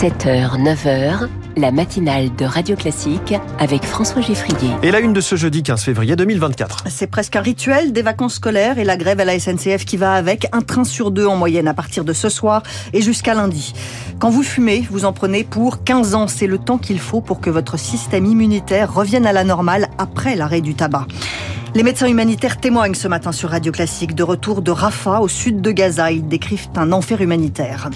7h, 0.00 0.56
9h, 0.56 1.28
la 1.58 1.70
matinale 1.70 2.34
de 2.34 2.46
Radio 2.46 2.74
Classique 2.74 3.34
avec 3.58 3.84
François 3.84 4.22
Geffrier. 4.22 4.70
Et 4.82 4.90
la 4.90 5.00
une 5.00 5.12
de 5.12 5.20
ce 5.20 5.36
jeudi 5.36 5.62
15 5.62 5.82
février 5.82 6.16
2024. 6.16 6.84
C'est 6.88 7.06
presque 7.06 7.36
un 7.36 7.42
rituel 7.42 7.92
des 7.92 8.00
vacances 8.00 8.36
scolaires 8.36 8.78
et 8.78 8.84
la 8.84 8.96
grève 8.96 9.20
à 9.20 9.26
la 9.26 9.38
SNCF 9.38 9.84
qui 9.84 9.98
va 9.98 10.14
avec 10.14 10.46
un 10.52 10.62
train 10.62 10.84
sur 10.84 11.10
deux 11.10 11.26
en 11.26 11.36
moyenne 11.36 11.68
à 11.68 11.74
partir 11.74 12.06
de 12.06 12.14
ce 12.14 12.30
soir 12.30 12.62
et 12.94 13.02
jusqu'à 13.02 13.34
lundi. 13.34 13.74
Quand 14.18 14.30
vous 14.30 14.42
fumez, 14.42 14.86
vous 14.90 15.04
en 15.04 15.12
prenez 15.12 15.44
pour 15.44 15.84
15 15.84 16.14
ans. 16.14 16.28
C'est 16.28 16.46
le 16.46 16.56
temps 16.56 16.78
qu'il 16.78 16.98
faut 16.98 17.20
pour 17.20 17.42
que 17.42 17.50
votre 17.50 17.78
système 17.78 18.24
immunitaire 18.24 18.94
revienne 18.94 19.26
à 19.26 19.34
la 19.34 19.44
normale 19.44 19.90
après 19.98 20.34
l'arrêt 20.34 20.62
du 20.62 20.74
tabac. 20.74 21.06
Les 21.74 21.84
médecins 21.84 22.08
humanitaires 22.08 22.56
témoignent 22.58 22.94
ce 22.94 23.06
matin 23.06 23.30
sur 23.30 23.50
Radio 23.50 23.70
Classique 23.70 24.16
de 24.16 24.24
retour 24.24 24.60
de 24.60 24.72
Rafah 24.72 25.20
au 25.20 25.28
sud 25.28 25.60
de 25.60 25.70
Gaza. 25.70 26.10
Ils 26.10 26.26
décrivent 26.26 26.68
un 26.74 26.90
enfer 26.90 27.20
humanitaire. 27.20 27.90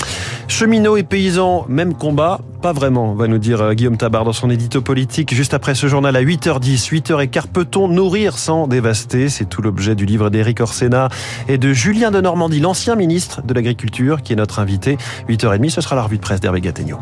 Cheminots 0.47 0.97
et 0.97 1.03
paysans, 1.03 1.67
même 1.69 1.95
combat 1.95 2.41
Pas 2.63 2.73
vraiment, 2.73 3.15
va 3.15 3.27
nous 3.27 3.39
dire 3.39 3.61
euh, 3.61 3.75
Guillaume 3.75 3.97
Tabar 3.97 4.25
dans 4.25 4.33
son 4.33 4.49
édito 4.49 4.81
politique. 4.81 5.35
Juste 5.35 5.55
après 5.55 5.75
ce 5.75 5.89
journal 5.89 6.15
à 6.15 6.23
8h10, 6.23 6.93
8h15, 6.93 7.49
peut-on 7.53 7.89
nourrir 7.89 8.39
sans 8.39 8.69
dévaster? 8.69 9.29
C'est 9.29 9.47
tout 9.47 9.61
l'objet 9.61 9.97
du 9.97 10.07
livre 10.07 10.31
d'Éric 10.31 10.61
Orsena 10.61 11.09
et 11.49 11.59
de 11.59 11.73
Julien 11.73 12.13
de 12.13 12.21
Normandie, 12.21 12.61
l'ancien 12.61 12.95
ministre 12.95 13.43
de 13.43 13.55
l'Agriculture, 13.55 14.23
qui 14.23 14.35
est 14.35 14.37
notre 14.37 14.61
invité. 14.61 14.99
8h30, 15.29 15.71
ce 15.71 15.81
sera 15.81 15.97
la 15.97 16.03
revue 16.03 16.19
de 16.19 16.23
presse 16.23 16.41
d'Hervé 16.41 16.61
Gattegno. 16.61 16.99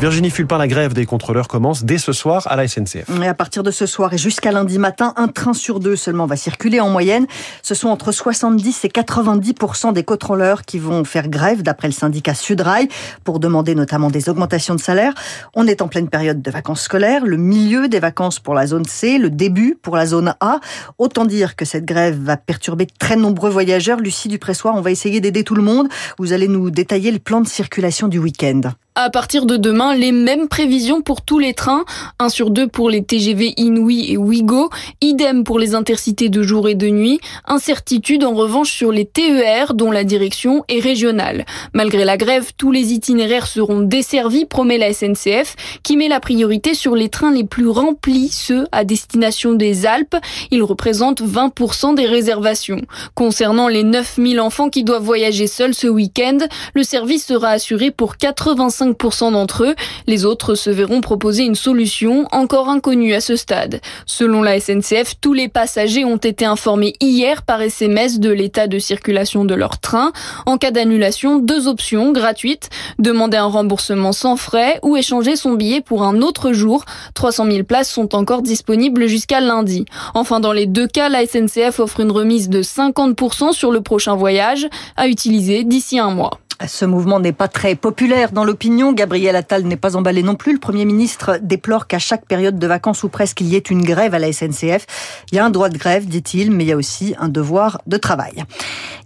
Virginie 0.00 0.30
Fulpin, 0.30 0.56
la 0.56 0.66
grève 0.66 0.94
des 0.94 1.04
contrôleurs 1.04 1.46
commence 1.46 1.84
dès 1.84 1.98
ce 1.98 2.14
soir 2.14 2.46
à 2.46 2.56
la 2.56 2.66
SNCF. 2.66 3.04
Et 3.22 3.26
à 3.26 3.34
partir 3.34 3.62
de 3.62 3.70
ce 3.70 3.84
soir 3.84 4.14
et 4.14 4.16
jusqu'à 4.16 4.50
lundi 4.50 4.78
matin, 4.78 5.12
un 5.16 5.28
train 5.28 5.52
sur 5.52 5.78
deux 5.78 5.94
seulement 5.94 6.24
va 6.24 6.36
circuler 6.36 6.80
en 6.80 6.88
moyenne. 6.88 7.26
Ce 7.62 7.74
sont 7.74 7.88
entre 7.88 8.10
70 8.10 8.86
et 8.86 8.88
90 8.88 9.52
des 9.92 10.02
contrôleurs 10.02 10.62
qui 10.62 10.78
vont 10.78 11.04
faire 11.04 11.28
grève, 11.28 11.62
d'après 11.62 11.86
le 11.88 11.92
syndicat 11.92 12.32
Sudrail, 12.32 12.88
pour 13.24 13.40
demander 13.40 13.74
notamment 13.74 14.08
des 14.08 14.30
augmentations 14.30 14.74
de 14.74 14.80
salaire. 14.80 15.12
On 15.54 15.66
est 15.66 15.82
en 15.82 15.88
pleine 15.88 16.08
période 16.08 16.40
de 16.40 16.50
vacances 16.50 16.80
scolaires, 16.80 17.26
le 17.26 17.36
milieu 17.36 17.86
des 17.86 18.00
vacances 18.00 18.38
pour 18.38 18.54
la 18.54 18.66
zone 18.66 18.86
C, 18.86 19.18
le 19.18 19.28
début 19.28 19.76
pour 19.82 19.96
la 19.96 20.06
zone 20.06 20.34
A. 20.40 20.60
Autant 20.96 21.26
dire 21.26 21.56
que 21.56 21.66
cette 21.66 21.84
grève 21.84 22.18
va 22.18 22.38
perturber 22.38 22.86
très 22.86 23.16
nombreux 23.16 23.50
voyageurs. 23.50 24.00
Lucie 24.00 24.28
Dupressoir, 24.28 24.74
on 24.76 24.80
va 24.80 24.92
essayer 24.92 25.20
d'aider 25.20 25.44
tout 25.44 25.56
le 25.56 25.62
monde. 25.62 25.88
Vous 26.16 26.32
allez 26.32 26.48
nous 26.48 26.70
détailler 26.70 27.12
le 27.12 27.18
plan 27.18 27.42
de 27.42 27.48
circulation 27.48 28.08
du 28.08 28.18
week-end. 28.18 28.62
À 29.02 29.08
partir 29.08 29.46
de 29.46 29.56
demain, 29.56 29.94
les 29.94 30.12
mêmes 30.12 30.46
prévisions 30.46 31.00
pour 31.00 31.22
tous 31.22 31.38
les 31.38 31.54
trains. 31.54 31.86
1 32.18 32.28
sur 32.28 32.50
2 32.50 32.68
pour 32.68 32.90
les 32.90 33.02
TGV 33.02 33.54
Inouï 33.56 34.12
et 34.12 34.18
Ouigo. 34.18 34.68
Idem 35.00 35.42
pour 35.42 35.58
les 35.58 35.74
intercités 35.74 36.28
de 36.28 36.42
jour 36.42 36.68
et 36.68 36.74
de 36.74 36.88
nuit. 36.88 37.18
Incertitude 37.46 38.24
en 38.24 38.34
revanche 38.34 38.70
sur 38.70 38.92
les 38.92 39.06
TER 39.06 39.72
dont 39.72 39.90
la 39.90 40.04
direction 40.04 40.64
est 40.68 40.80
régionale. 40.80 41.46
Malgré 41.72 42.04
la 42.04 42.18
grève, 42.18 42.50
tous 42.58 42.72
les 42.72 42.92
itinéraires 42.92 43.46
seront 43.46 43.80
desservis, 43.80 44.44
promet 44.44 44.76
la 44.76 44.92
SNCF, 44.92 45.56
qui 45.82 45.96
met 45.96 46.08
la 46.08 46.20
priorité 46.20 46.74
sur 46.74 46.94
les 46.94 47.08
trains 47.08 47.32
les 47.32 47.44
plus 47.44 47.68
remplis, 47.68 48.28
ceux 48.28 48.66
à 48.70 48.84
destination 48.84 49.54
des 49.54 49.86
Alpes. 49.86 50.16
Ils 50.50 50.62
représentent 50.62 51.22
20% 51.22 51.94
des 51.94 52.04
réservations. 52.04 52.82
Concernant 53.14 53.68
les 53.68 53.82
9000 53.82 54.40
enfants 54.40 54.68
qui 54.68 54.84
doivent 54.84 55.04
voyager 55.04 55.46
seuls 55.46 55.74
ce 55.74 55.86
week-end, 55.86 56.36
le 56.74 56.82
service 56.82 57.24
sera 57.24 57.48
assuré 57.48 57.90
pour 57.90 58.18
85 58.18 58.89
5% 58.92 59.32
d'entre 59.32 59.64
eux. 59.64 59.74
Les 60.06 60.24
autres 60.24 60.54
se 60.54 60.70
verront 60.70 61.00
proposer 61.00 61.44
une 61.44 61.54
solution 61.54 62.26
encore 62.32 62.68
inconnue 62.68 63.14
à 63.14 63.20
ce 63.20 63.36
stade. 63.36 63.80
Selon 64.06 64.42
la 64.42 64.60
SNCF, 64.60 65.14
tous 65.20 65.32
les 65.32 65.48
passagers 65.48 66.04
ont 66.04 66.16
été 66.16 66.44
informés 66.44 66.94
hier 67.00 67.42
par 67.42 67.60
SMS 67.60 68.20
de 68.20 68.30
l'état 68.30 68.66
de 68.66 68.78
circulation 68.78 69.44
de 69.44 69.54
leur 69.54 69.78
train. 69.78 70.12
En 70.46 70.58
cas 70.58 70.70
d'annulation, 70.70 71.38
deux 71.38 71.68
options 71.68 72.12
gratuites. 72.12 72.70
Demander 72.98 73.36
un 73.36 73.46
remboursement 73.46 74.12
sans 74.12 74.36
frais 74.36 74.78
ou 74.82 74.96
échanger 74.96 75.36
son 75.36 75.52
billet 75.52 75.80
pour 75.80 76.02
un 76.02 76.20
autre 76.22 76.52
jour. 76.52 76.84
300 77.14 77.46
000 77.50 77.64
places 77.64 77.90
sont 77.90 78.14
encore 78.14 78.42
disponibles 78.42 79.06
jusqu'à 79.06 79.40
lundi. 79.40 79.84
Enfin, 80.14 80.40
dans 80.40 80.52
les 80.52 80.66
deux 80.66 80.86
cas, 80.86 81.08
la 81.08 81.26
SNCF 81.26 81.80
offre 81.80 82.00
une 82.00 82.12
remise 82.12 82.48
de 82.48 82.62
50% 82.62 83.52
sur 83.52 83.70
le 83.70 83.80
prochain 83.80 84.14
voyage 84.14 84.68
à 84.96 85.08
utiliser 85.08 85.64
d'ici 85.64 85.98
un 85.98 86.10
mois. 86.10 86.40
Ce 86.66 86.84
mouvement 86.84 87.20
n'est 87.20 87.32
pas 87.32 87.48
très 87.48 87.74
populaire 87.74 88.32
dans 88.32 88.44
l'opinion. 88.44 88.92
Gabriel 88.92 89.34
Attal 89.34 89.64
n'est 89.64 89.76
pas 89.76 89.96
emballé 89.96 90.22
non 90.22 90.34
plus. 90.34 90.52
Le 90.52 90.58
Premier 90.58 90.84
ministre 90.84 91.38
déplore 91.40 91.86
qu'à 91.86 91.98
chaque 91.98 92.26
période 92.26 92.58
de 92.58 92.66
vacances 92.66 93.02
ou 93.02 93.08
presque 93.08 93.40
il 93.40 93.46
y 93.48 93.56
ait 93.56 93.58
une 93.58 93.82
grève 93.82 94.14
à 94.14 94.18
la 94.18 94.30
SNCF. 94.30 94.86
Il 95.32 95.36
y 95.36 95.38
a 95.38 95.44
un 95.44 95.48
droit 95.48 95.70
de 95.70 95.78
grève, 95.78 96.06
dit-il, 96.06 96.50
mais 96.50 96.64
il 96.64 96.66
y 96.66 96.72
a 96.72 96.76
aussi 96.76 97.14
un 97.18 97.28
devoir 97.28 97.80
de 97.86 97.96
travail. 97.96 98.44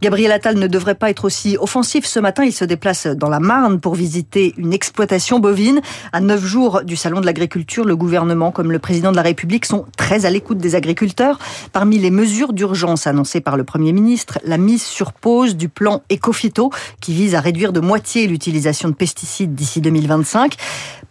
Gabriel 0.03 0.33
Attal 0.33 0.59
ne 0.59 0.67
devrait 0.67 0.97
pas 0.97 1.11
être 1.11 1.25
aussi 1.25 1.57
offensif. 1.61 2.05
Ce 2.07 2.19
matin, 2.19 2.45
il 2.45 2.53
se 2.53 2.65
déplace 2.65 3.07
dans 3.07 3.29
la 3.29 3.39
Marne 3.39 3.79
pour 3.79 3.95
visiter 3.95 4.53
une 4.57 4.73
exploitation 4.73 5.39
bovine. 5.39 5.81
À 6.13 6.21
neuf 6.21 6.45
jours 6.45 6.83
du 6.83 6.97
Salon 6.97 7.21
de 7.21 7.27
l'agriculture, 7.27 7.85
le 7.85 7.95
gouvernement 7.95 8.51
comme 8.51 8.73
le 8.73 8.81
président 8.81 9.13
de 9.13 9.17
la 9.17 9.23
République 9.23 9.65
sont 9.65 9.87
très 9.97 10.27
à 10.27 10.31
l'écoute 10.31 10.59
des 10.59 10.75
agriculteurs. 10.75 11.39
Parmi 11.73 11.99
les 11.99 12.11
mesures 12.11 12.53
d'urgence 12.53 13.07
annoncées 13.07 13.41
par 13.41 13.57
le 13.57 13.63
Premier 13.63 13.93
ministre, 13.93 14.41
la 14.45 14.59
mise 14.59 14.83
sur 14.83 15.13
pause 15.13 15.57
du 15.57 15.69
plan 15.69 16.03
Ecofito 16.11 16.71
qui 17.01 17.15
vise 17.15 17.37
à 17.37 17.44
réduire 17.44 17.72
de 17.72 17.81
moitié 17.81 18.27
l'utilisation 18.27 18.88
de 18.88 18.94
pesticides 18.94 19.55
d'ici 19.55 19.81
2025. 19.81 20.56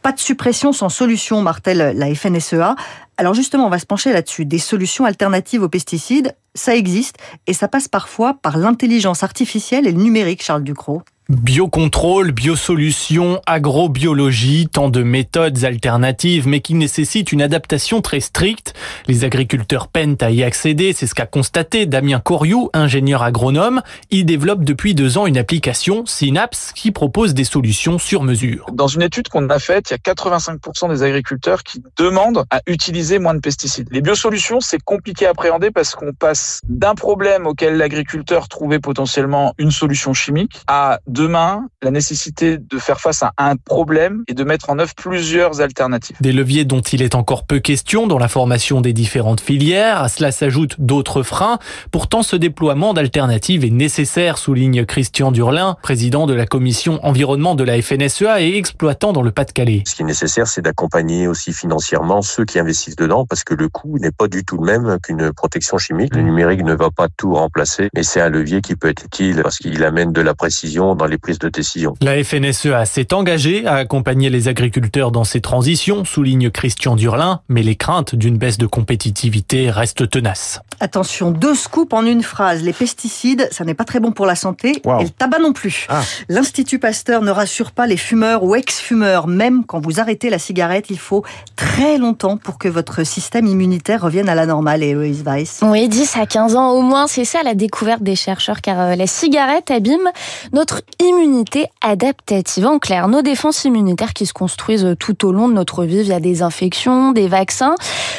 Pas 0.02 0.12
de 0.12 0.20
suppression 0.20 0.74
sans 0.74 0.90
solution, 0.90 1.42
martèle 1.42 1.94
la 1.96 2.14
FNSEA. 2.14 2.76
Alors 3.18 3.36
justement, 3.36 3.68
on 3.68 3.70
va 3.70 3.80
se 3.80 3.86
pencher 3.86 4.12
là-dessus. 4.12 4.46
Des 4.46 4.58
solutions 4.58 5.06
alternatives 5.06 5.62
aux 5.62 5.70
pesticides, 5.70 6.36
ça 6.56 6.76
existe 6.76 7.18
et 7.46 7.54
ça 7.54 7.68
passe 7.68 7.88
parfois 7.88 8.34
par 8.34 8.58
l'intelligence 8.58 9.24
artificielle 9.24 9.88
et 9.88 9.92
le 9.92 10.02
numérique, 10.02 10.44
Charles 10.44 10.64
Ducrot. 10.64 11.04
Biocontrôle, 11.34 12.32
biosolutions, 12.32 13.42
agrobiologie, 13.48 14.68
tant 14.72 14.90
de 14.90 15.02
méthodes 15.02 15.64
alternatives, 15.64 16.48
mais 16.48 16.60
qui 16.60 16.76
nécessitent 16.76 17.32
une 17.32 17.42
adaptation 17.42 18.02
très 18.02 18.20
stricte. 18.20 18.76
Les 19.08 19.26
agriculteurs 19.26 19.88
peinent 19.88 20.18
à 20.22 20.30
y 20.30 20.44
accéder, 20.44 20.94
c'est 20.94 21.08
ce 21.08 21.16
qu'a 21.16 21.26
constaté 21.26 21.88
Damien 21.88 22.20
Coriou, 22.20 22.70
ingénieur 22.74 23.24
agronome. 23.24 23.82
Il 24.12 24.26
développe 24.26 24.64
depuis 24.64 24.94
deux 24.94 25.18
ans 25.18 25.26
une 25.26 25.40
application, 25.40 26.06
Synapse, 26.06 26.72
qui 26.76 26.92
propose 26.92 27.34
des 27.34 27.46
solutions 27.46 27.98
sur 27.98 28.22
mesure. 28.22 28.68
Dans 28.72 28.88
une 28.88 29.02
étude 29.02 29.28
qu'on 29.28 29.50
a 29.50 29.58
faite, 29.58 29.90
il 29.90 29.94
y 29.94 30.12
a 30.12 30.14
85% 30.14 30.90
des 30.90 31.02
agriculteurs 31.02 31.64
qui 31.64 31.82
demandent 31.98 32.46
à 32.52 32.62
utiliser 32.68 33.18
moins 33.18 33.34
de 33.34 33.40
pesticides. 33.40 33.88
Les 33.92 34.02
biosolutions, 34.02 34.60
c'est 34.60 34.82
compliqué 34.84 35.26
à 35.26 35.32
appréhender 35.32 35.72
parce 35.72 35.96
qu'on 35.96 36.14
passe 36.14 36.62
d'un 36.70 36.94
problème 36.94 37.48
auquel 37.48 37.78
l'agriculteur 37.78 38.48
trouvait 38.48 38.80
potentiellement 38.80 39.56
une 39.58 39.72
solution 39.72 40.14
chimique 40.14 40.62
à 40.68 41.00
demain 41.24 41.68
la 41.82 41.92
nécessité 41.92 42.58
de 42.58 42.80
faire 42.80 43.00
face 43.00 43.24
à 43.24 43.32
un 43.38 43.56
problème 43.56 44.24
et 44.28 44.34
de 44.34 44.44
mettre 44.44 44.70
en 44.70 44.80
œuvre 44.80 44.94
plusieurs 44.96 45.62
alternatives. 45.62 46.18
Des 46.20 46.34
leviers 46.34 46.66
dont 46.66 46.82
il 46.82 47.02
est 47.02 47.16
encore 47.16 47.46
peu 47.46 47.60
question 47.60 48.08
dans 48.08 48.18
la 48.18 48.28
formation 48.28 48.82
des 48.82 48.92
différentes 48.92 49.40
filières. 49.40 50.02
À 50.02 50.10
cela 50.10 50.32
s'ajoutent 50.32 50.76
d'autres 50.80 51.24
freins. 51.24 51.60
Pourtant, 51.92 52.24
ce 52.24 52.36
déploiement 52.36 52.94
d'alternatives 52.94 53.64
est 53.64 53.70
nécessaire, 53.70 54.38
souligne 54.38 54.86
Christian 54.86 55.32
Durlin, 55.32 55.78
président 55.82 56.26
de 56.28 56.34
la 56.34 56.46
commission 56.46 57.00
environnement 57.06 57.56
de 57.56 57.64
la 57.64 57.82
FNSEA 57.82 58.42
et 58.42 58.58
exploitant 58.58 59.14
dans 59.14 59.22
le 59.22 59.32
Pas-de-Calais. 59.32 59.84
Ce 59.88 59.96
qui 59.96 60.02
est 60.02 60.06
nécessaire, 60.06 60.48
c'est 60.48 60.62
d'accompagner 60.62 61.28
aussi 61.28 61.54
financièrement 61.54 62.22
ceux 62.22 62.44
qui 62.44 62.60
investissent 62.60 62.98
dedans 62.98 63.26
parce 63.26 63.46
que 63.46 63.54
le 63.54 63.70
coût 63.70 63.98
n'est 63.98 64.12
pas 64.12 64.28
du 64.28 64.44
tout 64.44 64.58
le 64.58 64.66
même 64.66 64.98
qu'une 65.02 65.32
protection 65.32 65.78
chimique. 65.78 66.16
Le 66.16 66.22
numérique 66.22 66.64
ne 66.64 66.74
va 66.74 66.90
pas 66.92 67.08
tout 67.16 67.34
remplacer, 67.34 67.90
mais 67.96 68.04
c'est 68.04 68.20
un 68.20 68.30
levier 68.30 68.60
qui 68.60 68.76
peut 68.76 68.90
être 68.90 69.06
utile 69.06 69.40
parce 69.42 69.58
qu'il 69.58 69.84
amène 69.86 70.12
de 70.12 70.22
la 70.22 70.34
précision 70.34 70.96
les 71.08 71.18
prises 71.18 71.40
de 71.40 71.50
décision. 71.50 71.96
La 72.02 72.24
FNSEA 72.24 72.86
s'est 72.86 73.14
engagée 73.14 73.66
à 73.66 73.76
accompagner 73.76 74.30
les 74.30 74.48
agriculteurs 74.48 75.12
dans 75.12 75.24
ces 75.24 75.42
transitions, 75.42 76.06
souligne 76.06 76.50
Christian 76.50 76.96
Durlin, 76.96 77.42
mais 77.50 77.64
les 77.64 77.76
craintes 77.76 78.16
d'une 78.16 78.38
baisse 78.38 78.58
de 78.58 78.68
compétitivité 78.68 79.70
restent 79.70 80.10
tenaces. 80.10 80.62
Attention, 80.80 81.32
deux 81.32 81.56
scoops 81.56 81.94
en 81.94 82.06
une 82.06 82.24
phrase. 82.24 82.64
Les 82.64 82.74
pesticides, 82.74 83.48
ça 83.52 83.64
n'est 83.64 83.74
pas 83.74 83.86
très 83.86 84.00
bon 84.00 84.12
pour 84.12 84.26
la 84.26 84.36
santé 84.36 84.70
et 84.72 85.04
le 85.04 85.10
tabac 85.10 85.40
non 85.40 85.54
plus. 85.54 85.86
Ah. 85.90 86.02
L'Institut 86.30 86.80
Pasteur 86.80 87.22
ne 87.22 87.32
rassure 87.32 87.72
pas 87.72 87.88
les 87.88 87.98
fumeurs 87.98 88.44
ou 88.44 88.56
ex-fumeurs. 88.56 89.28
Même 89.28 89.66
quand 89.66 89.80
vous 89.80 90.00
arrêtez 90.00 90.30
la 90.30 90.40
cigarette, 90.40 90.88
il 90.90 91.00
faut 91.00 91.24
très 91.56 91.98
longtemps 91.98 92.38
pour 92.38 92.58
que 92.58 92.68
votre 92.68 93.06
système 93.06 93.48
immunitaire 93.48 94.02
revienne 94.02 94.30
à 94.30 94.36
la 94.36 94.46
normale, 94.46 94.84
Héloïse 94.84 95.24
Weiss. 95.24 95.60
Oui, 95.62 95.88
10 95.88 96.18
à 96.18 96.26
15 96.26 96.56
ans 96.56 96.72
au 96.72 96.82
moins, 96.82 97.08
c'est 97.08 97.26
ça 97.26 97.44
la 97.44 97.54
découverte 97.54 98.04
des 98.04 98.16
chercheurs, 98.16 98.62
car 98.62 98.80
euh, 98.80 98.96
la 98.96 99.08
cigarette 99.08 99.72
abîme 99.72 100.10
notre 100.52 100.82
immunité 101.00 101.68
adaptative. 101.82 102.66
En 102.66 102.80
clair, 102.80 103.08
nos 103.08 103.22
défenses 103.22 103.66
immunitaires 103.66 104.14
qui 104.14 104.26
se 104.26 104.34
construisent 104.34 104.96
tout 105.00 105.26
au 105.26 105.32
long 105.32 105.48
de 105.48 105.54
notre 105.54 105.86
vie 105.86 106.04
via 106.04 106.20
des 106.20 106.42
infections, 106.42 107.12
des 107.12 107.28
vaccins, 107.28 107.76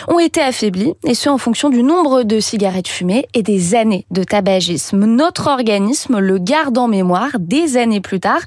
ont 0.08 0.18
été 0.18 0.40
affaiblies, 0.40 0.94
et 1.04 1.14
ce 1.14 1.28
en 1.28 1.38
fonction 1.38 1.70
du 1.70 1.82
nombre 1.82 2.22
de 2.22 2.40
cigarettes 2.40 2.88
fumées 2.88 3.26
et 3.34 3.42
des 3.42 3.74
années 3.74 4.06
de 4.10 4.22
tabagisme. 4.22 5.04
Notre 5.04 5.48
organisme 5.48 6.18
le 6.18 6.38
garde 6.38 6.76
en 6.78 6.88
mémoire 6.88 7.30
des 7.38 7.76
années 7.76 8.00
plus 8.00 8.20
tard 8.20 8.40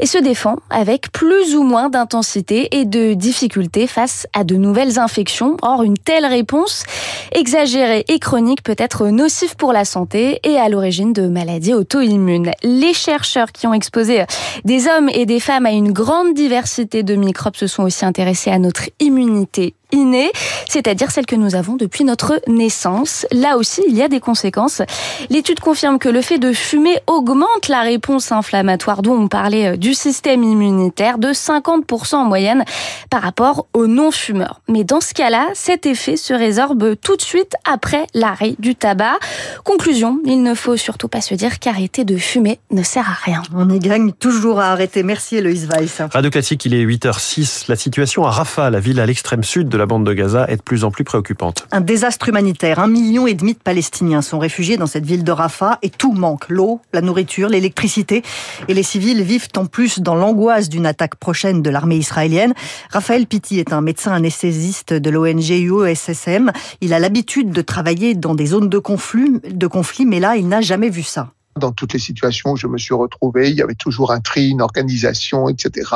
et 0.00 0.06
se 0.06 0.18
défend 0.18 0.56
avec 0.70 1.10
plus 1.12 1.54
ou 1.54 1.62
moins 1.62 1.88
d'intensité 1.88 2.76
et 2.78 2.84
de 2.84 3.14
difficulté 3.14 3.86
face 3.86 4.26
à 4.32 4.44
de 4.44 4.56
nouvelles 4.56 4.98
infections. 4.98 5.56
Or, 5.62 5.82
une 5.82 5.96
telle 5.96 6.26
réponse 6.26 6.84
exagérée 7.32 8.04
et 8.08 8.18
chronique 8.18 8.62
peut 8.62 8.76
être 8.78 9.08
nocive 9.08 9.56
pour 9.56 9.72
la 9.72 9.84
santé 9.84 10.40
et 10.44 10.58
à 10.58 10.68
l'origine 10.68 11.12
de 11.12 11.28
maladies 11.28 11.74
auto-immunes. 11.74 12.52
Les 12.62 12.92
chercheurs 12.92 13.52
qui 13.52 13.65
ont 13.66 13.74
exposé 13.74 14.24
des 14.64 14.86
hommes 14.86 15.08
et 15.08 15.26
des 15.26 15.40
femmes 15.40 15.66
à 15.66 15.72
une 15.72 15.92
grande 15.92 16.34
diversité 16.34 17.02
de 17.02 17.14
microbes 17.14 17.56
se 17.56 17.66
sont 17.66 17.82
aussi 17.82 18.04
intéressés 18.04 18.50
à 18.50 18.58
notre 18.58 18.90
immunité 19.00 19.74
innée, 19.92 20.30
c'est-à-dire 20.68 21.10
celle 21.10 21.26
que 21.26 21.36
nous 21.36 21.54
avons 21.54 21.76
depuis 21.76 22.04
notre 22.04 22.40
naissance. 22.48 23.26
Là 23.32 23.56
aussi, 23.56 23.82
il 23.88 23.94
y 23.94 24.02
a 24.02 24.08
des 24.08 24.20
conséquences. 24.20 24.82
L'étude 25.30 25.60
confirme 25.60 25.98
que 25.98 26.08
le 26.08 26.22
fait 26.22 26.38
de 26.38 26.52
fumer 26.52 26.98
augmente 27.06 27.68
la 27.68 27.82
réponse 27.82 28.32
inflammatoire 28.32 29.02
dont 29.02 29.14
on 29.14 29.28
parlait 29.28 29.74
euh, 29.74 29.76
du 29.76 29.94
système 29.94 30.42
immunitaire 30.42 31.18
de 31.18 31.28
50% 31.28 32.16
en 32.16 32.24
moyenne 32.24 32.64
par 33.10 33.22
rapport 33.22 33.66
aux 33.72 33.86
non-fumeurs. 33.86 34.60
Mais 34.68 34.84
dans 34.84 35.00
ce 35.00 35.14
cas-là, 35.14 35.48
cet 35.54 35.86
effet 35.86 36.16
se 36.16 36.34
résorbe 36.34 36.96
tout 37.00 37.16
de 37.16 37.22
suite 37.22 37.54
après 37.64 38.06
l'arrêt 38.14 38.54
du 38.58 38.74
tabac. 38.74 39.18
Conclusion, 39.64 40.20
il 40.24 40.42
ne 40.42 40.54
faut 40.54 40.76
surtout 40.76 41.08
pas 41.08 41.20
se 41.20 41.34
dire 41.34 41.58
qu'arrêter 41.58 42.04
de 42.04 42.16
fumer 42.16 42.58
ne 42.70 42.82
sert 42.82 43.08
à 43.08 43.16
rien. 43.24 43.42
On 43.54 43.68
y 43.70 43.78
gagne 43.78 44.12
toujours 44.12 44.60
à 44.60 44.66
arrêter. 44.66 45.02
Merci 45.02 45.36
Eloïse 45.36 45.68
Weiss. 45.68 46.02
Radio 46.12 46.30
Classique, 46.30 46.64
il 46.64 46.74
est 46.74 46.84
8h06. 46.84 47.64
La 47.68 47.76
situation 47.76 48.24
à 48.24 48.30
Rafah, 48.30 48.70
la 48.70 48.80
ville 48.80 49.00
à 49.00 49.06
l'extrême 49.06 49.44
sud 49.44 49.68
de 49.68 49.75
la 49.76 49.86
bande 49.86 50.06
de 50.06 50.12
Gaza, 50.12 50.46
est 50.48 50.56
de 50.56 50.62
plus 50.62 50.84
en 50.84 50.90
plus 50.90 51.04
préoccupante. 51.04 51.66
Un 51.72 51.80
désastre 51.80 52.28
humanitaire. 52.28 52.78
Un 52.78 52.88
million 52.88 53.26
et 53.26 53.34
demi 53.34 53.54
de 53.54 53.58
Palestiniens 53.58 54.22
sont 54.22 54.38
réfugiés 54.38 54.76
dans 54.76 54.86
cette 54.86 55.06
ville 55.06 55.24
de 55.24 55.32
Rafah 55.32 55.78
et 55.82 55.90
tout 55.90 56.12
manque. 56.12 56.48
L'eau, 56.48 56.80
la 56.92 57.00
nourriture, 57.00 57.48
l'électricité. 57.48 58.22
Et 58.68 58.74
les 58.74 58.82
civils 58.82 59.22
vivent 59.22 59.48
en 59.56 59.66
plus 59.66 60.00
dans 60.00 60.14
l'angoisse 60.14 60.68
d'une 60.68 60.86
attaque 60.86 61.16
prochaine 61.16 61.62
de 61.62 61.70
l'armée 61.70 61.96
israélienne. 61.96 62.54
Raphaël 62.90 63.26
Pitti 63.26 63.58
est 63.58 63.72
un 63.72 63.80
médecin 63.80 64.12
anesthésiste 64.12 64.92
de 64.92 65.10
l'ONG 65.10 65.50
UOSSM. 65.50 66.52
Il 66.80 66.92
a 66.92 66.98
l'habitude 66.98 67.50
de 67.50 67.62
travailler 67.62 68.14
dans 68.14 68.34
des 68.34 68.46
zones 68.46 68.68
de 68.68 68.78
conflit, 68.78 69.40
de 69.48 69.66
conflit 69.66 70.06
mais 70.06 70.20
là, 70.20 70.36
il 70.36 70.48
n'a 70.48 70.60
jamais 70.60 70.90
vu 70.90 71.02
ça. 71.02 71.32
Dans 71.56 71.72
toutes 71.72 71.92
les 71.92 71.98
situations 71.98 72.52
où 72.52 72.56
je 72.56 72.66
me 72.66 72.78
suis 72.78 72.94
retrouvé, 72.94 73.50
il 73.50 73.56
y 73.56 73.62
avait 73.62 73.74
toujours 73.74 74.12
un 74.12 74.20
tri, 74.20 74.50
une 74.50 74.62
organisation, 74.62 75.48
etc. 75.48 75.90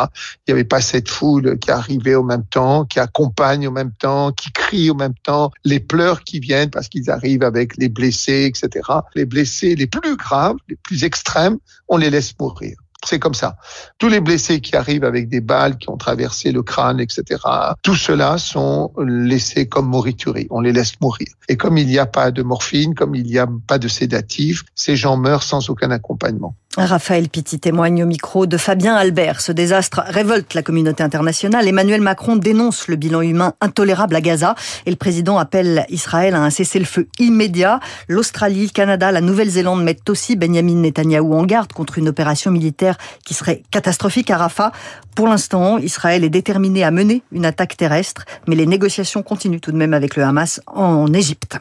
Il 0.47 0.53
n'y 0.53 0.53
avait 0.53 0.65
pas 0.65 0.81
cette 0.81 1.09
foule 1.09 1.59
qui 1.59 1.71
arrivait 1.71 2.15
au 2.15 2.23
même 2.23 2.45
temps, 2.45 2.85
qui 2.85 2.99
accompagne 2.99 3.69
au 3.69 3.71
même 3.71 3.93
temps, 3.93 4.33
qui 4.33 4.53
crie 4.53 4.91
au 4.91 4.95
même 4.95 5.15
temps, 5.23 5.51
les 5.65 5.81
pleurs 5.81 6.25
qui 6.25 6.41
viennent 6.41 6.71
parce 6.71 6.89
qu'ils 6.89 7.11
arrivent 7.11 7.43
avec 7.43 7.77
les 7.77 7.89
blessés, 7.89 8.45
etc. 8.45 8.89
Les 9.15 9.25
blessés 9.25 9.75
les 9.75 9.87
plus 9.87 10.17
graves, 10.17 10.57
les 10.69 10.77
plus 10.77 11.05
extrêmes, 11.05 11.59
on 11.89 11.97
les 11.97 12.11
laisse 12.11 12.35
mourir. 12.39 12.77
C'est 13.05 13.19
comme 13.19 13.35
ça. 13.35 13.57
Tous 13.99 14.09
les 14.09 14.21
blessés 14.21 14.61
qui 14.61 14.77
arrivent 14.77 15.05
avec 15.05 15.29
des 15.29 15.41
balles 15.41 15.79
qui 15.79 15.89
ont 15.89 15.97
traversé 15.97 16.53
le 16.53 16.63
crâne, 16.63 17.01
etc., 17.01 17.41
tout 17.83 17.95
cela 17.95 18.37
sont 18.39 18.93
laissés 18.99 19.67
comme 19.69 19.89
moriturie. 19.89 20.47
On 20.51 20.61
les 20.61 20.73
laisse 20.73 21.01
mourir. 21.01 21.29
Et 21.49 21.57
comme 21.57 21.79
il 21.79 21.87
n'y 21.87 21.99
a 21.99 22.07
pas 22.07 22.31
de 22.31 22.43
morphine, 22.43 22.95
comme 22.95 23.15
il 23.15 23.25
n'y 23.25 23.39
a 23.39 23.49
pas 23.67 23.79
de 23.79 23.89
sédatif, 23.89 24.65
ces 24.75 24.97
gens 24.97 25.17
meurent 25.17 25.43
sans 25.43 25.71
aucun 25.71 25.91
accompagnement. 25.91 26.55
Raphaël 26.77 27.29
Pitti 27.29 27.59
témoigne 27.59 28.05
au 28.05 28.07
micro 28.07 28.47
de 28.47 28.57
Fabien 28.57 28.95
Albert. 28.95 29.41
Ce 29.41 29.51
désastre 29.51 30.03
révolte 30.07 30.55
la 30.55 30.63
communauté 30.63 31.03
internationale. 31.03 31.67
Emmanuel 31.67 32.01
Macron 32.01 32.37
dénonce 32.37 32.87
le 32.87 32.95
bilan 32.95 33.23
humain 33.23 33.55
intolérable 33.61 34.15
à 34.15 34.21
Gaza 34.21 34.55
et 34.87 34.91
le 34.91 34.97
président 34.97 35.37
appelle 35.39 35.85
Israël 35.89 36.37
à 36.37 36.43
un 36.43 36.51
cessez-le-feu 36.51 37.09
immédiat. 37.19 37.81
L'Australie, 38.07 38.67
le 38.67 38.71
Canada, 38.71 39.11
la 39.11 39.21
Nouvelle-Zélande 39.21 39.83
mettent 39.83 40.09
aussi 40.09 40.37
Benjamin 40.37 40.77
Netanyahou 40.77 41.35
en 41.35 41.43
garde 41.43 41.73
contre 41.73 41.99
une 41.99 42.09
opération 42.09 42.53
militaire 42.53 42.97
qui 43.25 43.35
serait 43.35 43.65
catastrophique 43.73 44.31
à 44.31 44.37
Rafah. 44.37 44.71
Pour 45.17 45.27
l'instant, 45.27 45.79
Israël 45.79 46.23
est 46.23 46.31
déterminé 46.31 46.85
à 46.85 46.93
mener 46.93 47.23
une 47.33 47.47
attaque 47.47 47.77
terrestre, 47.77 48.25
mais 48.47 48.55
les 48.55 48.67
négociations 48.67 49.25
continuent 49.25 49.59
tout 49.59 49.73
de 49.73 49.77
même 49.77 49.93
avec 49.93 50.15
le 50.15 50.23
Hamas 50.23 50.61
en 50.69 51.13
Égypte. 51.13 51.59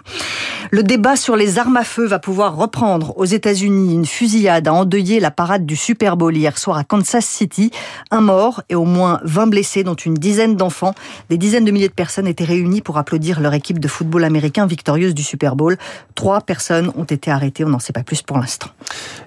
Le 0.69 0.83
débat 0.83 1.15
sur 1.15 1.35
les 1.35 1.57
armes 1.57 1.77
à 1.77 1.83
feu 1.83 2.05
va 2.05 2.19
pouvoir 2.19 2.55
reprendre 2.55 3.17
aux 3.17 3.25
États-Unis. 3.25 3.95
Une 3.95 4.05
fusillade 4.05 4.67
a 4.67 4.73
endeuillé 4.99 5.21
la 5.21 5.31
parade 5.31 5.65
du 5.65 5.77
Super 5.77 6.17
Bowl 6.17 6.35
hier 6.35 6.57
soir 6.57 6.77
à 6.77 6.83
Kansas 6.83 7.25
City. 7.25 7.71
Un 8.11 8.19
mort 8.19 8.63
et 8.67 8.75
au 8.75 8.83
moins 8.83 9.21
20 9.23 9.47
blessés, 9.47 9.85
dont 9.85 9.95
une 9.95 10.15
dizaine 10.15 10.57
d'enfants. 10.57 10.93
Des 11.29 11.37
dizaines 11.37 11.63
de 11.63 11.71
milliers 11.71 11.87
de 11.87 11.93
personnes 11.93 12.27
étaient 12.27 12.43
réunies 12.43 12.81
pour 12.81 12.97
applaudir 12.97 13.39
leur 13.39 13.53
équipe 13.53 13.79
de 13.79 13.87
football 13.87 14.25
américain 14.25 14.65
victorieuse 14.65 15.15
du 15.15 15.23
Super 15.23 15.55
Bowl. 15.55 15.77
Trois 16.15 16.41
personnes 16.41 16.91
ont 16.97 17.05
été 17.05 17.31
arrêtées. 17.31 17.63
On 17.63 17.69
n'en 17.69 17.79
sait 17.79 17.93
pas 17.93 18.03
plus 18.03 18.21
pour 18.21 18.39
l'instant. 18.39 18.67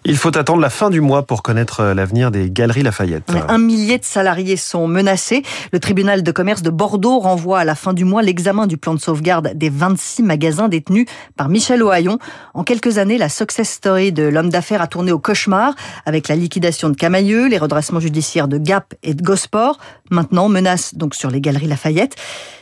Il 0.05 0.19
faut 0.19 0.37
attendre 0.37 0.61
la 0.61 0.69
fin 0.69 0.91
du 0.91 1.01
mois 1.01 1.23
pour 1.23 1.43
connaître 1.43 1.83
l'avenir 1.83 2.31
des 2.31 2.51
Galeries 2.51 2.83
Lafayette. 2.83 3.33
Un 3.49 3.59
millier 3.59 3.97
de 3.97 4.05
salariés 4.05 4.59
sont 4.59 4.87
menacés. 4.87 5.43
Le 5.73 5.81
tribunal 5.81 6.23
de 6.23 6.33
commerce 6.33 6.61
de 6.61 6.69
Bordeaux 6.71 7.19
renvoie 7.19 7.61
à 7.61 7.65
la 7.65 7.75
fin 7.75 7.95
du 7.95 8.05
mois 8.05 8.21
l'examen 8.21 8.67
du 8.67 8.77
plan 8.77 8.93
de 8.93 9.01
sauvegarde 9.01 9.53
des 9.55 9.71
26 9.71 10.23
magasins 10.23 10.69
détenus 10.69 11.07
par 11.37 11.49
Michel 11.49 11.83
Ohaillon. 11.83 12.19
En 12.53 12.63
quelques 12.63 12.99
années, 12.99 13.17
la 13.17 13.31
success 13.31 13.71
story 13.71 14.13
de 14.13 14.25
l'homme 14.25 14.51
d'affaires 14.51 14.83
a 14.83 14.87
tourné 14.87 15.13
au 15.13 15.19
cauchemar 15.19 15.62
avec 16.07 16.29
la 16.29 16.37
liquidation 16.37 16.89
de 16.89 16.97
Camailleux, 16.97 17.49
les 17.49 17.59
redressements 17.59 18.01
judiciaires 18.01 18.49
de 18.49 18.59
Gap 18.59 18.95
et 19.03 19.15
de 19.15 19.23
Gosport. 19.23 19.79
Maintenant, 20.11 20.49
menace 20.49 20.95
donc 20.95 21.15
sur 21.15 21.31
les 21.31 21.41
galeries 21.41 21.67
Lafayette. 21.67 22.17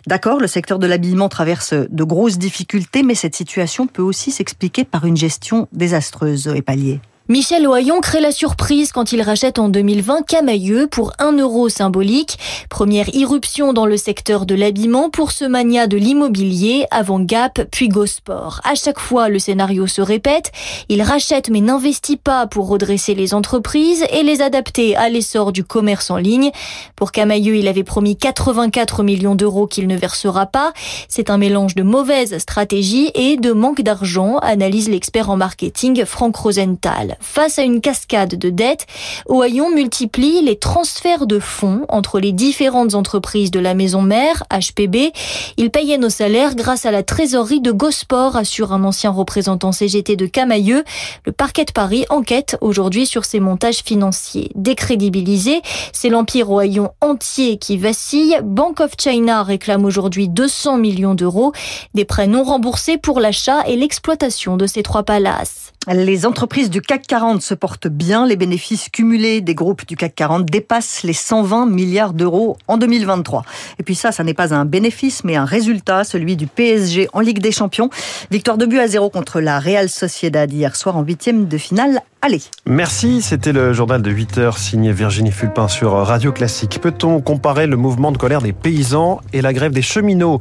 D'accord, 0.07 0.41
le 0.41 0.47
secteur 0.47 0.79
de 0.79 0.87
l'habillement 0.87 1.29
traverse 1.29 1.75
de 1.75 2.05
grosses 2.05 2.39
difficultés, 2.39 3.03
mais 3.03 3.15
cette 3.15 3.35
situation 3.35 3.87
peut 3.87 4.03
aussi 4.03 4.31
s'expliquer 4.31 4.85
par 4.85 5.05
une 5.05 5.17
gestion 5.17 5.69
désastreuse 5.73 6.49
et 6.55 6.63
palier. 6.63 7.01
Michel 7.31 7.65
Ohaillon 7.69 8.01
crée 8.01 8.19
la 8.19 8.33
surprise 8.33 8.91
quand 8.91 9.13
il 9.13 9.23
rachète 9.23 9.61
en 9.61 9.69
2020 9.69 10.27
Camailleux 10.27 10.89
pour 10.89 11.13
un 11.21 11.31
euro 11.31 11.69
symbolique. 11.69 12.41
Première 12.69 13.09
irruption 13.15 13.73
dans 13.73 13.87
le 13.87 13.97
secteur 13.97 14.47
de 14.47 14.57
l'habillement 14.57 15.11
pour 15.11 15.31
ce 15.31 15.45
mania 15.45 15.87
de 15.87 15.97
l'immobilier 15.97 16.87
avant 16.91 17.21
Gap 17.21 17.63
puis 17.71 17.87
Gosport. 17.87 18.61
À 18.65 18.75
chaque 18.75 18.99
fois, 18.99 19.29
le 19.29 19.39
scénario 19.39 19.87
se 19.87 20.03
répète. 20.03 20.51
Il 20.89 21.03
rachète 21.03 21.51
mais 21.51 21.61
n'investit 21.61 22.17
pas 22.17 22.49
pour 22.49 22.67
redresser 22.67 23.15
les 23.15 23.33
entreprises 23.33 24.05
et 24.11 24.25
les 24.25 24.43
adapter 24.43 24.97
à 24.97 25.09
l'essor 25.09 25.53
du 25.53 25.63
commerce 25.63 26.11
en 26.11 26.17
ligne. 26.17 26.51
Pour 26.97 27.13
Camailleux, 27.13 27.55
il 27.55 27.69
avait 27.69 27.85
promis 27.85 28.17
84 28.17 29.05
millions 29.05 29.37
d'euros 29.37 29.69
qu'il 29.69 29.87
ne 29.87 29.97
versera 29.97 30.47
pas. 30.47 30.73
C'est 31.07 31.31
un 31.31 31.39
mélange 31.39 31.77
de 31.77 31.85
mauvaise 31.85 32.37
stratégie 32.39 33.13
et 33.15 33.37
de 33.37 33.53
manque 33.53 33.83
d'argent, 33.83 34.39
analyse 34.39 34.89
l'expert 34.89 35.31
en 35.31 35.37
marketing 35.37 36.05
Franck 36.05 36.35
Rosenthal. 36.35 37.19
Face 37.21 37.59
à 37.59 37.63
une 37.63 37.81
cascade 37.81 38.35
de 38.37 38.51
dettes, 38.51 38.87
Ohaillon 39.27 39.71
multiplie 39.71 40.43
les 40.43 40.59
transferts 40.59 41.27
de 41.27 41.39
fonds 41.39 41.85
entre 41.89 42.19
les 42.19 42.33
différentes 42.33 42.95
entreprises 42.95 43.51
de 43.51 43.61
la 43.61 43.75
maison 43.75 44.01
mère, 44.01 44.45
HPB. 44.51 45.13
Il 45.59 45.71
payait 45.71 45.99
nos 45.99 46.09
salaires 46.09 46.55
grâce 46.55 46.87
à 46.87 46.91
la 46.91 47.03
trésorerie 47.03 47.61
de 47.61 47.73
Gosport, 47.73 48.37
assure 48.37 48.73
un 48.73 48.85
ancien 48.85 49.11
représentant 49.11 49.71
CGT 49.71 50.17
de 50.17 50.27
Camailleux. 50.27 50.83
Le 51.27 51.33
parquet 51.33 51.67
de 51.67 51.73
Paris 51.73 52.07
enquête 52.09 52.57
aujourd'hui 52.63 53.07
sur 53.07 53.25
ces 53.27 53.39
montages 53.39 53.83
financiers. 53.85 54.51
Décrédibilisé, 54.55 55.61
c'est 55.93 56.09
l'empire 56.09 56.51
Ohaillon 56.51 56.91
entier 57.01 57.59
qui 57.59 57.77
vacille. 57.77 58.39
Bank 58.43 58.81
of 58.81 58.93
China 58.99 59.43
réclame 59.43 59.85
aujourd'hui 59.85 60.29
200 60.29 60.79
millions 60.79 61.15
d'euros, 61.15 61.53
des 61.95 62.07
prêts 62.07 62.27
non 62.27 62.45
remboursés 62.45 62.97
pour 62.97 63.21
l'achat 63.21 63.67
et 63.67 63.77
l'exploitation 63.77 64.57
de 64.57 64.67
ces 64.67 64.83
trois 64.83 65.03
palaces. 65.03 65.73
Les 65.89 66.27
entreprises 66.27 66.69
du 66.69 66.83
CAC 66.83 67.07
40 67.07 67.41
se 67.41 67.55
portent 67.55 67.89
bien. 67.89 68.27
Les 68.27 68.37
bénéfices 68.37 68.91
cumulés 68.91 69.41
des 69.41 69.55
groupes 69.55 69.87
du 69.87 69.97
CAC 69.97 70.15
40 70.15 70.45
dépassent 70.45 71.05
les 71.05 71.15
120 71.15 71.65
milliards 71.65 72.13
d'euros 72.13 72.59
en 72.69 72.77
2023. 72.77 73.45
Et 73.79 73.83
puis 73.83 73.95
ça, 73.95 74.13
ça 74.13 74.23
n'est 74.23 74.35
pas 74.35 74.53
un 74.53 74.67
bénéfice, 74.67 75.25
mais 75.25 75.37
un 75.37 75.47
résultat, 75.47 76.05
celui 76.05 76.37
du 76.37 76.47
PSG 76.47 77.09
en 77.15 77.21
Ligue 77.21 77.41
des 77.41 77.51
Champions. 77.51 77.89
Victoire 78.31 78.59
de 78.59 78.67
but 78.67 78.79
à 78.79 78.89
zéro 78.89 79.09
contre 79.09 79.41
la 79.41 79.59
Real 79.59 79.89
Sociedad 79.89 80.53
hier 80.53 80.77
soir 80.77 80.99
en 80.99 81.03
huitième 81.03 81.49
de 81.49 81.57
finale. 81.57 82.03
Allez. 82.23 82.43
Merci, 82.67 83.23
c'était 83.23 83.53
le 83.53 83.73
journal 83.73 84.03
de 84.03 84.11
8 84.11 84.37
heures 84.37 84.59
signé 84.59 84.93
Virginie 84.93 85.33
Fulpin 85.33 85.69
sur 85.69 85.93
Radio 85.93 86.33
Classique. 86.33 86.79
Peut-on 86.83 87.23
comparer 87.23 87.67
le 87.67 87.79
mouvement 87.79 88.13
de 88.13 88.19
colère 88.19 88.43
des 88.43 88.53
paysans 88.53 89.23
et 89.33 89.41
la 89.41 89.55
grève 89.55 89.73
des 89.73 89.81
cheminots, 89.81 90.39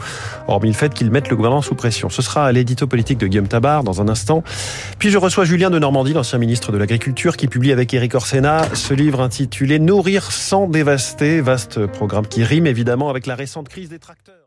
hormis 0.50 0.68
le 0.68 0.74
fait 0.74 0.94
qu'ils 0.94 1.10
mettent 1.10 1.30
le 1.30 1.38
gouvernement 1.38 1.62
sous 1.62 1.76
pression 1.76 2.10
Ce 2.10 2.22
sera 2.22 2.52
l'édito 2.52 2.86
politique 2.86 3.18
de 3.18 3.28
Guillaume 3.28 3.48
Tabar 3.48 3.86
dans 3.86 4.02
un 4.02 4.10
instant. 4.10 4.44
Puis 4.98 5.10
je 5.10 5.18
reçois 5.18 5.46
Julien 5.46 5.70
de 5.70 5.80
Normandie, 5.80 6.12
l'ancien 6.12 6.38
ministre 6.38 6.74
de 6.74 6.78
l'Agriculture, 6.78 7.38
qui 7.38 7.48
publie 7.48 7.72
avec 7.72 7.94
Éric 7.94 8.14
Orsena 8.14 8.64
ce 8.74 8.94
livre 8.94 9.22
intitulé 9.22 9.80
Nourrir 9.80 10.34
sans 10.34 10.68
dévaster, 10.68 11.40
vaste 11.40 11.86
programme 11.86 12.28
qui 12.28 12.44
rime 12.44 12.68
évidemment 12.68 13.10
avec 13.10 13.26
la 13.26 13.36
récente 13.36 13.70
crise 13.70 13.88
des 13.88 14.00
tracteurs. 14.00 14.39